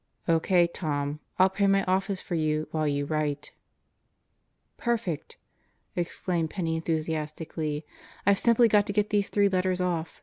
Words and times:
"O.K., 0.27 0.65
Tom. 0.65 1.19
I'll 1.37 1.51
pray 1.51 1.67
my 1.67 1.83
Office 1.83 2.21
for 2.21 2.33
you 2.33 2.67
while 2.71 2.87
you 2.87 3.05
write." 3.05 3.51
"Perfect 4.75 5.37
1" 5.93 6.01
exclaimed 6.01 6.49
Penney 6.49 6.75
enthusiastically. 6.77 7.85
"IVe 8.25 8.39
simply 8.39 8.67
got 8.67 8.87
to 8.87 8.93
get 8.93 9.11
these 9.11 9.29
three 9.29 9.47
letters 9.47 9.79
off. 9.79 10.19